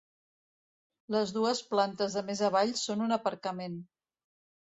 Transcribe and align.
Les 1.15 1.33
dues 1.35 1.61
plantes 1.73 2.17
de 2.19 2.23
més 2.29 2.41
avall 2.49 2.73
són 2.87 3.05
un 3.09 3.17
aparcament. 3.19 3.79